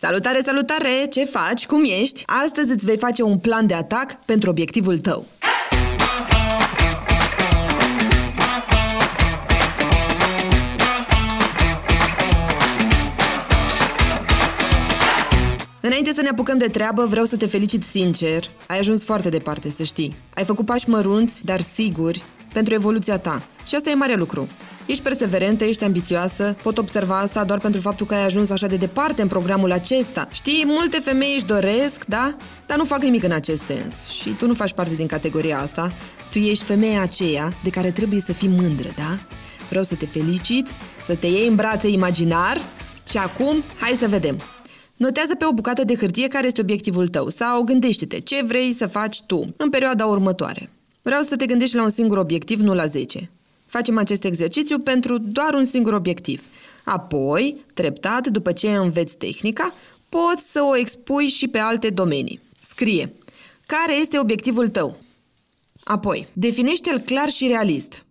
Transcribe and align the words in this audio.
Salutare, 0.00 0.40
salutare! 0.40 1.06
Ce 1.10 1.24
faci? 1.24 1.66
Cum 1.66 1.84
ești? 1.84 2.22
Astăzi 2.44 2.72
îți 2.72 2.84
vei 2.84 2.96
face 2.96 3.22
un 3.22 3.38
plan 3.38 3.66
de 3.66 3.74
atac 3.74 4.24
pentru 4.24 4.50
obiectivul 4.50 4.98
tău. 4.98 5.26
Înainte 15.80 16.12
să 16.12 16.22
ne 16.22 16.28
apucăm 16.28 16.58
de 16.58 16.66
treabă, 16.66 17.06
vreau 17.06 17.24
să 17.24 17.36
te 17.36 17.46
felicit 17.46 17.82
sincer. 17.82 18.44
Ai 18.66 18.78
ajuns 18.78 19.04
foarte 19.04 19.28
departe, 19.28 19.70
să 19.70 19.82
știi. 19.82 20.16
Ai 20.34 20.44
făcut 20.44 20.64
pași 20.66 20.88
mărunți, 20.88 21.44
dar 21.44 21.60
siguri, 21.60 22.24
pentru 22.52 22.74
evoluția 22.74 23.18
ta. 23.18 23.42
Și 23.66 23.74
asta 23.74 23.90
e 23.90 23.94
mare 23.94 24.14
lucru. 24.14 24.48
Ești 24.88 25.02
perseverentă, 25.02 25.64
ești 25.64 25.84
ambițioasă, 25.84 26.56
pot 26.62 26.78
observa 26.78 27.18
asta 27.18 27.44
doar 27.44 27.60
pentru 27.60 27.80
faptul 27.80 28.06
că 28.06 28.14
ai 28.14 28.24
ajuns 28.24 28.50
așa 28.50 28.66
de 28.66 28.76
departe 28.76 29.22
în 29.22 29.28
programul 29.28 29.72
acesta. 29.72 30.28
Știi, 30.32 30.64
multe 30.66 30.98
femei 30.98 31.34
își 31.34 31.44
doresc, 31.44 32.04
da? 32.04 32.36
Dar 32.66 32.76
nu 32.76 32.84
fac 32.84 33.02
nimic 33.02 33.24
în 33.24 33.32
acest 33.32 33.62
sens. 33.62 34.08
Și 34.08 34.30
tu 34.30 34.46
nu 34.46 34.54
faci 34.54 34.72
parte 34.72 34.94
din 34.94 35.06
categoria 35.06 35.58
asta. 35.58 35.92
Tu 36.30 36.38
ești 36.38 36.64
femeia 36.64 37.00
aceea 37.00 37.52
de 37.62 37.70
care 37.70 37.90
trebuie 37.90 38.20
să 38.20 38.32
fii 38.32 38.48
mândră, 38.48 38.88
da? 38.96 39.18
Vreau 39.68 39.84
să 39.84 39.94
te 39.94 40.06
feliciți, 40.06 40.78
să 41.06 41.14
te 41.14 41.26
iei 41.26 41.46
în 41.46 41.54
brațe 41.54 41.88
imaginar 41.88 42.60
și 43.08 43.16
acum, 43.16 43.62
hai 43.80 43.96
să 43.98 44.06
vedem. 44.06 44.40
Notează 44.96 45.34
pe 45.34 45.44
o 45.44 45.52
bucată 45.52 45.84
de 45.84 45.94
hârtie 45.94 46.28
care 46.28 46.46
este 46.46 46.60
obiectivul 46.60 47.08
tău 47.08 47.28
sau 47.28 47.62
gândește-te 47.62 48.18
ce 48.18 48.42
vrei 48.44 48.72
să 48.72 48.86
faci 48.86 49.22
tu 49.26 49.54
în 49.56 49.70
perioada 49.70 50.06
următoare. 50.06 50.70
Vreau 51.02 51.22
să 51.22 51.36
te 51.36 51.46
gândești 51.46 51.76
la 51.76 51.82
un 51.82 51.90
singur 51.90 52.18
obiectiv, 52.18 52.60
nu 52.60 52.74
la 52.74 52.86
10. 52.86 53.30
Facem 53.68 53.98
acest 53.98 54.24
exercițiu 54.24 54.78
pentru 54.78 55.18
doar 55.18 55.54
un 55.54 55.64
singur 55.64 55.92
obiectiv. 55.92 56.46
Apoi, 56.84 57.64
treptat, 57.74 58.26
după 58.26 58.52
ce 58.52 58.70
înveți 58.70 59.16
tehnica, 59.16 59.74
poți 60.08 60.50
să 60.50 60.62
o 60.62 60.76
expui 60.76 61.28
și 61.28 61.48
pe 61.48 61.58
alte 61.58 61.90
domenii. 61.90 62.40
Scrie. 62.60 63.12
Care 63.66 63.94
este 63.94 64.18
obiectivul 64.18 64.68
tău? 64.68 64.98
Apoi, 65.84 66.26
definește-l 66.32 67.00
clar 67.00 67.28
și 67.28 67.46
realist. 67.46 68.04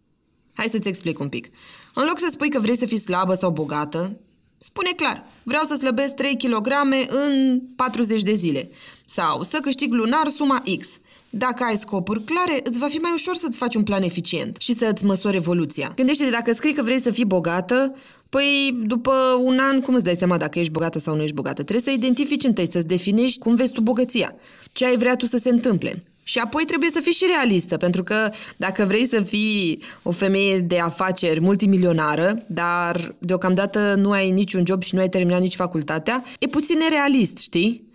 Hai 0.54 0.68
să-ți 0.70 0.88
explic 0.88 1.20
un 1.20 1.30
pic. 1.30 1.50
În 1.94 2.06
loc 2.06 2.20
să 2.20 2.28
spui 2.32 2.50
că 2.50 2.60
vrei 2.60 2.78
să 2.78 2.86
fii 2.86 2.98
slabă 2.98 3.34
sau 3.34 3.52
bogată, 3.52 4.20
spune 4.58 4.90
clar, 4.96 5.26
vreau 5.44 5.64
să 5.64 5.76
slăbesc 5.76 6.14
3 6.14 6.38
kg 6.38 6.68
în 7.08 7.62
40 7.76 8.22
de 8.22 8.34
zile. 8.34 8.70
Sau 9.06 9.44
să 9.44 9.60
câștig 9.60 9.92
lunar 9.92 10.28
suma 10.28 10.64
X. 10.78 10.98
Dacă 11.30 11.64
ai 11.64 11.78
scopuri 11.78 12.24
clare, 12.24 12.60
îți 12.64 12.80
va 12.80 12.88
fi 12.88 12.98
mai 12.98 13.12
ușor 13.14 13.36
să-ți 13.36 13.58
faci 13.58 13.76
un 13.76 13.84
plan 13.84 14.02
eficient 14.02 14.58
și 14.60 14.74
să-ți 14.74 15.06
măsori 15.06 15.36
evoluția. 15.36 15.92
Gândește-te 15.96 16.30
dacă 16.30 16.54
scrii 16.54 16.74
că 16.74 16.82
vrei 16.84 17.00
să 17.00 17.12
fii 17.12 17.26
bogată, 17.26 17.96
Păi, 18.30 18.78
după 18.84 19.12
un 19.44 19.58
an, 19.60 19.82
cum 19.82 19.94
îți 19.94 20.04
dai 20.04 20.16
seama 20.16 20.38
dacă 20.38 20.60
ești 20.60 20.72
bogată 20.72 21.00
sau 21.00 21.16
nu 21.16 21.22
ești 21.22 21.36
bogată? 21.36 21.64
Trebuie 21.64 21.94
să 21.94 22.00
identifici 22.00 22.44
întâi, 22.44 22.72
să-ți 22.72 22.88
definești 22.88 23.40
cum 23.40 23.56
vezi 23.56 23.72
tu 23.72 23.82
bogăția. 23.82 24.36
Ce 24.72 24.86
ai 24.86 24.98
vrea 24.98 25.16
tu 25.16 25.26
să 25.26 25.38
se 25.38 25.50
întâmple. 25.50 26.04
Și 26.24 26.40
apoi 26.40 26.64
trebuie 26.64 26.90
să 26.90 27.00
fii 27.02 27.12
și 27.12 27.26
realistă, 27.28 27.78
pentru 27.78 28.04
că 28.04 28.30
dacă 28.58 28.86
vrei 28.86 29.06
să 29.06 29.22
fii 29.22 29.82
o 30.04 30.12
femeie 30.12 30.60
de 30.60 30.80
afaceri 30.80 31.42
multimilionară, 31.42 32.44
dar 32.48 33.16
deocamdată 33.20 33.96
nu 33.98 34.12
ai 34.12 34.32
niciun 34.32 34.64
job 34.66 34.84
și 34.84 34.96
nu 34.96 35.02
ai 35.02 35.10
terminat 35.10 35.42
nici 35.42 35.56
facultatea, 35.56 36.24
e 36.40 36.48
puțin 36.48 36.78
nerealist, 36.78 37.38
știi? 37.38 37.87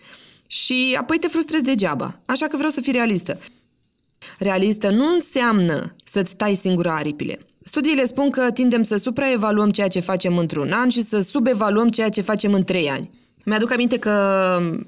Și 0.53 0.97
apoi 1.01 1.19
te 1.19 1.29
frustrezi 1.29 1.63
degeaba. 1.63 2.21
Așa 2.27 2.47
că 2.47 2.57
vreau 2.57 2.71
să 2.71 2.81
fii 2.81 2.93
realistă. 2.93 3.39
Realistă 4.39 4.91
nu 4.91 5.13
înseamnă 5.13 5.95
să-ți 6.05 6.37
tai 6.37 6.55
singur 6.55 6.87
aripile. 6.87 7.39
Studiile 7.63 8.05
spun 8.05 8.31
că 8.31 8.51
tindem 8.51 8.83
să 8.83 8.97
supraevaluăm 8.97 9.71
ceea 9.71 9.89
ce 9.89 10.01
facem 10.01 10.39
într-un 10.39 10.73
an 10.73 10.89
și 10.89 11.03
să 11.03 11.21
subevaluăm 11.21 11.89
ceea 11.89 12.09
ce 12.09 12.21
facem 12.21 12.53
în 12.53 12.65
trei 12.65 12.89
ani. 12.89 13.11
Mi-aduc 13.45 13.73
aminte 13.73 13.99
că 13.99 14.13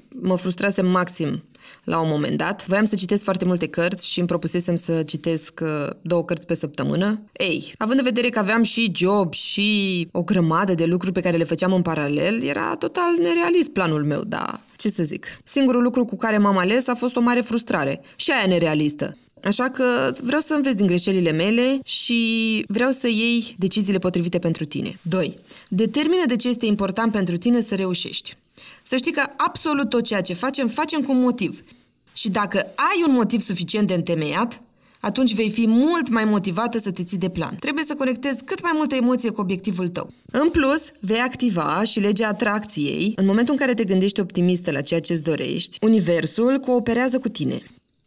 mă 0.09 0.35
frustrase 0.35 0.81
maxim 0.81 1.43
la 1.83 1.99
un 1.99 2.09
moment 2.09 2.37
dat. 2.37 2.65
Voiam 2.67 2.85
să 2.85 2.95
citesc 2.95 3.23
foarte 3.23 3.45
multe 3.45 3.67
cărți 3.67 4.09
și 4.11 4.19
îmi 4.19 4.27
propusesem 4.27 4.75
să 4.75 5.03
citesc 5.03 5.59
uh, 5.63 5.89
două 6.01 6.23
cărți 6.23 6.45
pe 6.45 6.53
săptămână. 6.53 7.21
Ei, 7.33 7.73
având 7.77 7.99
în 7.99 8.05
vedere 8.05 8.29
că 8.29 8.39
aveam 8.39 8.63
și 8.63 8.91
job 8.95 9.33
și 9.33 10.07
o 10.11 10.23
grămadă 10.23 10.73
de 10.73 10.85
lucruri 10.85 11.13
pe 11.13 11.21
care 11.21 11.37
le 11.37 11.43
făceam 11.43 11.73
în 11.73 11.81
paralel, 11.81 12.43
era 12.43 12.75
total 12.75 13.15
nerealist 13.21 13.69
planul 13.69 14.05
meu, 14.05 14.23
da. 14.23 14.59
Ce 14.75 14.89
să 14.89 15.03
zic? 15.03 15.39
Singurul 15.43 15.83
lucru 15.83 16.05
cu 16.05 16.15
care 16.15 16.37
m-am 16.37 16.57
ales 16.57 16.87
a 16.87 16.95
fost 16.95 17.15
o 17.15 17.21
mare 17.21 17.41
frustrare. 17.41 18.01
Și 18.15 18.31
aia 18.31 18.47
nerealistă. 18.47 19.17
Așa 19.43 19.69
că 19.69 20.13
vreau 20.21 20.39
să 20.39 20.53
înveți 20.53 20.75
din 20.75 20.87
greșelile 20.87 21.31
mele 21.31 21.79
și 21.83 22.63
vreau 22.67 22.91
să 22.91 23.07
iei 23.07 23.55
deciziile 23.57 23.99
potrivite 23.99 24.39
pentru 24.39 24.65
tine. 24.65 24.99
2. 25.01 25.37
Determină 25.67 26.23
de 26.27 26.35
ce 26.35 26.49
este 26.49 26.65
important 26.65 27.11
pentru 27.11 27.37
tine 27.37 27.61
să 27.61 27.75
reușești. 27.75 28.37
Să 28.83 28.95
știi 28.95 29.11
că 29.11 29.23
absolut 29.37 29.89
tot 29.89 30.03
ceea 30.03 30.21
ce 30.21 30.33
facem, 30.33 30.67
facem 30.67 31.01
cu 31.01 31.11
un 31.11 31.21
motiv. 31.21 31.63
Și 32.13 32.29
dacă 32.29 32.57
ai 32.75 33.03
un 33.07 33.13
motiv 33.13 33.41
suficient 33.41 33.87
de 33.87 33.93
întemeiat, 33.93 34.61
atunci 34.99 35.33
vei 35.33 35.49
fi 35.49 35.67
mult 35.67 36.09
mai 36.09 36.25
motivată 36.25 36.77
să 36.77 36.91
te 36.91 37.03
ții 37.03 37.17
de 37.17 37.29
plan. 37.29 37.55
Trebuie 37.55 37.83
să 37.83 37.93
conectezi 37.93 38.43
cât 38.43 38.61
mai 38.61 38.71
multă 38.75 38.95
emoție 38.95 39.29
cu 39.29 39.41
obiectivul 39.41 39.87
tău. 39.87 40.13
În 40.31 40.49
plus, 40.49 40.91
vei 40.99 41.19
activa 41.19 41.83
și 41.83 41.99
legea 41.99 42.27
atracției 42.27 43.13
în 43.15 43.25
momentul 43.25 43.53
în 43.53 43.59
care 43.59 43.73
te 43.73 43.83
gândești 43.83 44.19
optimistă 44.19 44.71
la 44.71 44.81
ceea 44.81 44.99
ce 44.99 45.13
îți 45.13 45.23
dorești. 45.23 45.77
Universul 45.81 46.59
cooperează 46.59 47.19
cu 47.19 47.29
tine. 47.29 47.61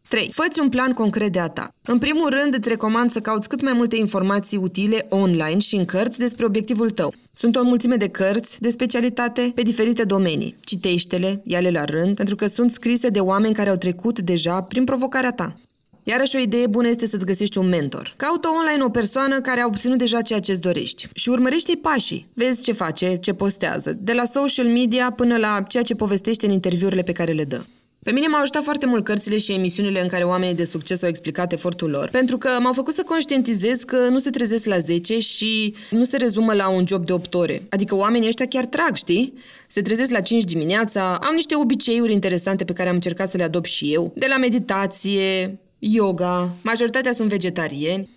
3. 0.09 0.31
Făți 0.33 0.61
un 0.61 0.69
plan 0.69 0.93
concret 0.93 1.33
de 1.33 1.39
atac. 1.39 1.71
În 1.85 1.99
primul 1.99 2.29
rând, 2.29 2.55
îți 2.55 2.69
recomand 2.69 3.11
să 3.11 3.21
cauți 3.21 3.49
cât 3.49 3.63
mai 3.63 3.73
multe 3.73 3.97
informații 3.97 4.57
utile 4.57 5.07
online 5.09 5.59
și 5.59 5.77
în 5.77 5.85
cărți 5.85 6.19
despre 6.19 6.45
obiectivul 6.45 6.91
tău. 6.91 7.15
Sunt 7.33 7.57
o 7.57 7.63
mulțime 7.63 7.97
de 7.97 8.09
cărți 8.09 8.61
de 8.61 8.71
specialitate 8.71 9.53
pe 9.55 9.63
diferite 9.63 10.05
domenii. 10.05 10.57
Citește-le, 10.61 11.41
ia-le 11.45 11.71
la 11.71 11.85
rând, 11.85 12.17
pentru 12.17 12.37
că 12.37 12.47
sunt 12.47 12.71
scrise 12.71 13.09
de 13.09 13.21
oameni 13.21 13.55
care 13.55 13.71
au 13.71 13.77
trecut 13.77 14.21
deja 14.21 14.63
prin 14.63 14.85
provocarea 14.85 15.33
ta. 15.33 15.57
Iarăși 16.03 16.37
o 16.37 16.39
idee 16.39 16.67
bună 16.67 16.89
este 16.89 17.07
să-ți 17.07 17.25
găsești 17.25 17.59
un 17.59 17.69
mentor. 17.69 18.15
Caută 18.17 18.49
online 18.61 18.85
o 18.85 18.89
persoană 18.89 19.41
care 19.41 19.61
a 19.61 19.67
obținut 19.67 19.99
deja 19.99 20.21
ceea 20.21 20.41
ce 20.41 20.53
îți 20.53 20.61
dorești 20.61 21.09
și 21.15 21.29
urmărește 21.29 21.79
pașii. 21.83 22.29
Vezi 22.35 22.63
ce 22.63 22.73
face, 22.73 23.17
ce 23.17 23.33
postează, 23.33 23.97
de 23.99 24.13
la 24.13 24.25
social 24.25 24.67
media 24.67 25.13
până 25.13 25.37
la 25.37 25.65
ceea 25.69 25.83
ce 25.83 25.95
povestește 25.95 26.47
în 26.47 26.53
interviurile 26.53 27.03
pe 27.03 27.13
care 27.13 27.33
le 27.33 27.45
dă. 27.45 27.65
Pe 28.03 28.13
mine 28.13 28.27
m-au 28.27 28.41
ajutat 28.41 28.63
foarte 28.63 28.87
mult 28.87 29.05
cărțile 29.05 29.39
și 29.39 29.53
emisiunile 29.53 30.01
în 30.01 30.09
care 30.09 30.25
oamenii 30.25 30.55
de 30.55 30.65
succes 30.65 31.03
au 31.03 31.09
explicat 31.09 31.53
efortul 31.53 31.91
lor, 31.91 32.09
pentru 32.09 32.39
că 32.39 32.49
m-au 32.61 32.73
făcut 32.73 32.95
să 32.95 33.03
conștientizez 33.03 33.83
că 33.83 33.97
nu 33.97 34.19
se 34.19 34.31
trezesc 34.31 34.65
la 34.65 34.79
10 34.79 35.19
și 35.19 35.75
nu 35.91 36.05
se 36.05 36.17
rezumă 36.17 36.55
la 36.55 36.69
un 36.69 36.87
job 36.87 37.05
de 37.05 37.13
8 37.13 37.35
ore. 37.35 37.63
Adică 37.69 37.95
oamenii 37.95 38.29
ăștia 38.29 38.47
chiar 38.47 38.65
trag, 38.65 38.97
știi? 38.97 39.35
Se 39.67 39.83
trezesc 39.83 40.11
la 40.11 40.21
5 40.21 40.45
dimineața, 40.45 41.17
au 41.17 41.35
niște 41.35 41.57
obiceiuri 41.57 42.13
interesante 42.13 42.65
pe 42.65 42.73
care 42.73 42.89
am 42.89 42.95
încercat 42.95 43.31
să 43.31 43.37
le 43.37 43.43
adopt 43.45 43.69
și 43.69 43.93
eu, 43.93 44.13
de 44.17 44.27
la 44.29 44.37
meditație, 44.37 45.59
yoga, 45.79 46.55
majoritatea 46.63 47.13
sunt 47.13 47.29
vegetariani, 47.29 48.09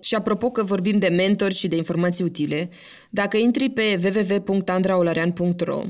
și 0.00 0.14
apropo 0.14 0.50
că 0.50 0.62
vorbim 0.62 0.98
de 0.98 1.08
mentori 1.08 1.54
și 1.54 1.68
de 1.68 1.76
informații 1.76 2.24
utile, 2.24 2.70
dacă 3.10 3.36
intri 3.36 3.68
pe 3.68 4.00
www.andraolarian.ro 4.04 5.82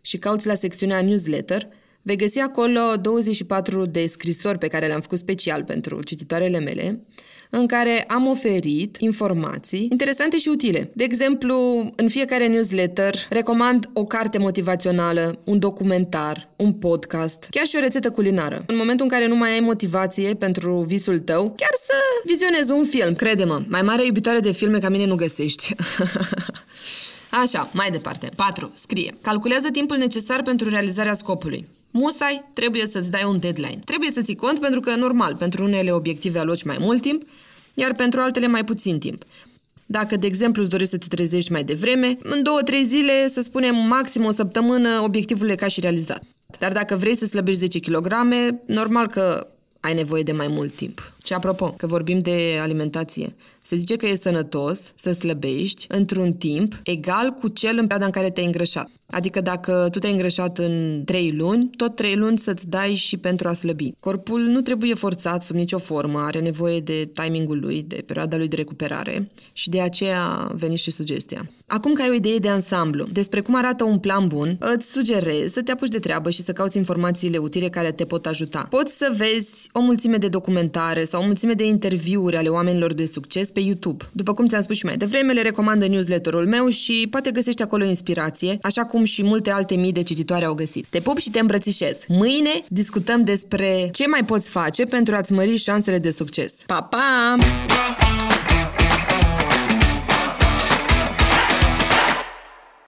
și 0.00 0.18
cauți 0.18 0.46
la 0.46 0.54
secțiunea 0.54 1.02
newsletter, 1.02 1.68
Vei 2.06 2.16
găsi 2.16 2.38
acolo 2.38 2.80
24 3.00 3.86
de 3.86 4.06
scrisori 4.06 4.58
pe 4.58 4.66
care 4.66 4.86
le-am 4.86 5.00
făcut 5.00 5.18
special 5.18 5.64
pentru 5.64 6.02
cititoarele 6.02 6.58
mele, 6.58 7.06
în 7.50 7.66
care 7.66 8.04
am 8.08 8.26
oferit 8.26 8.96
informații 8.96 9.88
interesante 9.90 10.38
și 10.38 10.48
utile. 10.48 10.90
De 10.94 11.04
exemplu, 11.04 11.56
în 11.96 12.08
fiecare 12.08 12.46
newsletter 12.46 13.14
recomand 13.30 13.90
o 13.92 14.04
carte 14.04 14.38
motivațională, 14.38 15.40
un 15.44 15.58
documentar, 15.58 16.48
un 16.56 16.72
podcast, 16.72 17.46
chiar 17.50 17.66
și 17.66 17.76
o 17.76 17.80
rețetă 17.80 18.10
culinară. 18.10 18.64
În 18.66 18.76
momentul 18.76 19.04
în 19.04 19.10
care 19.10 19.26
nu 19.26 19.36
mai 19.36 19.52
ai 19.52 19.60
motivație 19.60 20.34
pentru 20.34 20.80
visul 20.80 21.18
tău, 21.18 21.42
chiar 21.56 21.74
să 21.74 21.94
vizionezi 22.24 22.70
un 22.70 22.84
film, 22.84 23.14
crede-mă, 23.14 23.62
mai 23.68 23.82
mare 23.82 24.04
iubitoare 24.04 24.40
de 24.40 24.52
filme 24.52 24.78
ca 24.78 24.88
mine 24.88 25.06
nu 25.06 25.14
găsești. 25.14 25.74
Așa, 27.42 27.70
mai 27.72 27.90
departe. 27.90 28.30
4. 28.36 28.70
Scrie. 28.74 29.16
Calculează 29.20 29.68
timpul 29.68 29.96
necesar 29.96 30.42
pentru 30.42 30.68
realizarea 30.68 31.14
scopului. 31.14 31.68
Musai, 31.98 32.44
trebuie 32.52 32.86
să-ți 32.86 33.10
dai 33.10 33.24
un 33.24 33.38
deadline. 33.38 33.80
Trebuie 33.84 34.10
să 34.10 34.20
ții 34.22 34.34
cont 34.34 34.58
pentru 34.58 34.80
că, 34.80 34.94
normal, 34.94 35.36
pentru 35.36 35.64
unele 35.64 35.92
obiective 35.92 36.38
aloci 36.38 36.62
mai 36.62 36.76
mult 36.80 37.02
timp, 37.02 37.22
iar 37.74 37.94
pentru 37.94 38.20
altele 38.20 38.46
mai 38.46 38.64
puțin 38.64 38.98
timp. 38.98 39.24
Dacă, 39.86 40.16
de 40.16 40.26
exemplu, 40.26 40.62
îți 40.62 40.70
dorești 40.70 40.92
să 40.92 40.98
te 40.98 41.06
trezești 41.06 41.52
mai 41.52 41.64
devreme, 41.64 42.18
în 42.22 42.42
două, 42.42 42.60
trei 42.60 42.84
zile, 42.84 43.28
să 43.28 43.40
spunem 43.40 43.76
maxim 43.76 44.24
o 44.24 44.30
săptămână, 44.30 45.00
obiectivul 45.02 45.48
e 45.48 45.54
ca 45.54 45.68
și 45.68 45.80
realizat. 45.80 46.22
Dar 46.58 46.72
dacă 46.72 46.96
vrei 46.96 47.16
să 47.16 47.26
slăbești 47.26 47.60
10 47.60 47.80
kg, 47.80 48.12
normal 48.66 49.06
că 49.06 49.48
ai 49.80 49.94
nevoie 49.94 50.22
de 50.22 50.32
mai 50.32 50.48
mult 50.48 50.74
timp. 50.74 51.12
Și 51.26 51.32
apropo, 51.32 51.74
că 51.76 51.86
vorbim 51.86 52.18
de 52.18 52.58
alimentație, 52.60 53.34
se 53.62 53.76
zice 53.76 53.96
că 53.96 54.06
e 54.06 54.14
sănătos 54.14 54.92
să 54.94 55.12
slăbești 55.12 55.86
într-un 55.88 56.32
timp 56.32 56.74
egal 56.82 57.30
cu 57.30 57.48
cel 57.48 57.70
în 57.70 57.86
perioada 57.86 58.04
în 58.04 58.10
care 58.10 58.30
te-ai 58.30 58.46
îngrășat. 58.46 58.88
Adică 59.10 59.40
dacă 59.40 59.88
tu 59.90 59.98
te-ai 59.98 60.12
îngrășat 60.12 60.58
în 60.58 61.02
3 61.04 61.32
luni, 61.32 61.70
tot 61.76 61.96
3 61.96 62.16
luni 62.16 62.38
să-ți 62.38 62.68
dai 62.68 62.94
și 62.94 63.16
pentru 63.16 63.48
a 63.48 63.52
slăbi. 63.52 63.92
Corpul 64.00 64.40
nu 64.40 64.60
trebuie 64.60 64.94
forțat 64.94 65.42
sub 65.42 65.56
nicio 65.56 65.78
formă, 65.78 66.18
are 66.18 66.40
nevoie 66.40 66.80
de 66.80 67.10
timingul 67.12 67.58
lui, 67.60 67.82
de 67.82 68.02
perioada 68.06 68.36
lui 68.36 68.48
de 68.48 68.56
recuperare 68.56 69.30
și 69.52 69.68
de 69.68 69.80
aceea 69.80 70.22
a 70.22 70.52
venit 70.54 70.78
și 70.78 70.90
sugestia. 70.90 71.50
Acum 71.66 71.92
că 71.92 72.02
ai 72.02 72.10
o 72.10 72.12
idee 72.12 72.38
de 72.38 72.48
ansamblu 72.48 73.06
despre 73.12 73.40
cum 73.40 73.56
arată 73.56 73.84
un 73.84 73.98
plan 73.98 74.26
bun, 74.26 74.56
îți 74.60 74.90
sugerez 74.90 75.52
să 75.52 75.62
te 75.62 75.70
apuci 75.70 75.88
de 75.88 75.98
treabă 75.98 76.30
și 76.30 76.42
să 76.42 76.52
cauți 76.52 76.76
informațiile 76.76 77.38
utile 77.38 77.68
care 77.68 77.92
te 77.92 78.04
pot 78.04 78.26
ajuta. 78.26 78.66
Poți 78.70 78.96
să 78.96 79.14
vezi 79.16 79.68
o 79.72 79.80
mulțime 79.80 80.16
de 80.16 80.28
documentare 80.28 81.04
sau 81.16 81.24
o 81.24 81.28
mulțime 81.28 81.52
de 81.52 81.66
interviuri 81.66 82.36
ale 82.36 82.48
oamenilor 82.48 82.92
de 82.92 83.06
succes 83.06 83.50
pe 83.50 83.60
YouTube. 83.60 84.04
După 84.12 84.34
cum 84.34 84.46
ți-am 84.46 84.60
spus 84.60 84.76
și 84.76 84.84
mai 84.84 84.96
devreme, 84.96 85.32
le 85.32 85.42
recomandă 85.42 85.86
newsletterul 85.86 86.46
meu 86.46 86.68
și 86.68 87.06
poate 87.10 87.30
găsești 87.30 87.62
acolo 87.62 87.84
inspirație, 87.84 88.58
așa 88.62 88.84
cum 88.84 89.04
și 89.04 89.22
multe 89.22 89.50
alte 89.50 89.76
mii 89.76 89.92
de 89.92 90.02
cititoare 90.02 90.44
au 90.44 90.54
găsit. 90.54 90.86
Te 90.90 91.00
pup 91.00 91.18
și 91.18 91.30
te 91.30 91.40
îmbrățișez. 91.40 92.04
Mâine 92.08 92.50
discutăm 92.68 93.22
despre 93.22 93.88
ce 93.92 94.06
mai 94.06 94.24
poți 94.24 94.50
face 94.50 94.84
pentru 94.84 95.14
a-ți 95.14 95.32
mări 95.32 95.56
șansele 95.56 95.98
de 95.98 96.10
succes. 96.10 96.62
Pa, 96.66 96.82
pa! 96.82 97.36